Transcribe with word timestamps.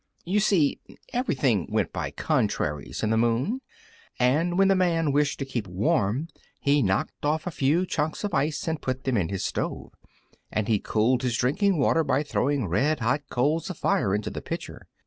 You 0.25 0.39
see, 0.39 0.79
everything 1.13 1.67
went 1.69 1.93
by 1.93 2.09
contraries 2.09 3.03
in 3.03 3.11
the 3.11 3.17
Moon, 3.21 3.61
and 4.17 4.57
when 4.57 4.67
the 4.67 4.75
Man 4.75 5.11
wished 5.11 5.37
to 5.37 5.45
keep 5.45 5.67
warm 5.67 6.27
he 6.59 6.81
knocked 6.81 7.23
off 7.23 7.45
a 7.45 7.51
few 7.51 7.85
chunks 7.85 8.23
of 8.23 8.33
ice 8.33 8.67
and 8.67 8.81
put 8.81 9.03
them 9.03 9.15
in 9.15 9.29
his 9.29 9.45
stove; 9.45 9.93
and 10.51 10.67
he 10.67 10.79
cooled 10.79 11.21
his 11.21 11.37
drinking 11.37 11.77
water 11.77 12.03
by 12.03 12.23
throwing 12.23 12.65
red 12.65 12.99
hot 13.01 13.21
coals 13.29 13.69
of 13.69 13.77
fire 13.77 14.15
into 14.15 14.31
the 14.31 14.41
pitcher. 14.41 14.87